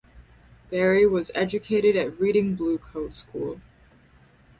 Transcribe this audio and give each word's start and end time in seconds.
Berry 0.71 1.05
was 1.05 1.29
educated 1.35 1.95
at 1.95 2.19
Reading 2.19 2.55
Blue 2.55 2.79
Coat 2.79 3.13
School. 3.13 3.61